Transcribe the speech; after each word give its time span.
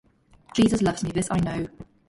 Jesus 0.55 0.81
loves 0.81 1.03
me; 1.03 1.11
this 1.11 1.27
I 1.29 1.37
know. 1.37 1.67